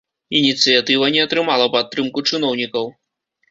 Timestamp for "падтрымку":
1.77-2.27